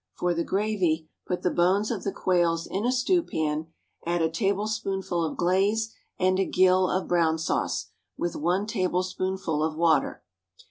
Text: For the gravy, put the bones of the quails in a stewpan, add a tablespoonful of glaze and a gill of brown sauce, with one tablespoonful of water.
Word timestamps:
For 0.15 0.33
the 0.33 0.43
gravy, 0.43 1.09
put 1.27 1.43
the 1.43 1.51
bones 1.51 1.91
of 1.91 2.03
the 2.03 2.11
quails 2.11 2.65
in 2.65 2.85
a 2.87 2.91
stewpan, 2.91 3.67
add 4.03 4.23
a 4.23 4.31
tablespoonful 4.31 5.23
of 5.23 5.37
glaze 5.37 5.93
and 6.17 6.39
a 6.39 6.45
gill 6.45 6.89
of 6.89 7.07
brown 7.07 7.37
sauce, 7.37 7.91
with 8.17 8.35
one 8.35 8.65
tablespoonful 8.65 9.63
of 9.63 9.75
water. 9.75 10.23